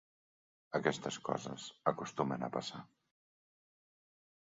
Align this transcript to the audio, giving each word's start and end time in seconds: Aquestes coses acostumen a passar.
Aquestes 0.79 1.19
coses 1.27 1.67
acostumen 1.93 2.49
a 2.49 2.53
passar. 2.59 2.85